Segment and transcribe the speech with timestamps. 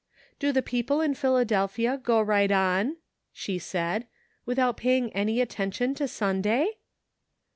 [0.39, 2.97] "Do the people in Philadelphia go right on,"
[3.31, 4.07] she said,"
[4.47, 6.77] without paying any attention to Sunday?"